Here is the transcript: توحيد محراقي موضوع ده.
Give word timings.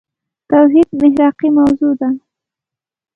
توحيد 0.51 0.87
محراقي 1.01 1.49
موضوع 1.57 1.93
ده. 2.01 2.09